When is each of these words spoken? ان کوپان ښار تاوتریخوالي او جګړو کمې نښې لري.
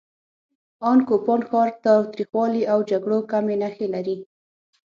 ان 0.89 0.97
کوپان 1.07 1.41
ښار 1.49 1.69
تاوتریخوالي 1.85 2.63
او 2.71 2.79
جګړو 2.91 3.19
کمې 3.31 3.55
نښې 3.61 3.87
لري. 3.95 4.17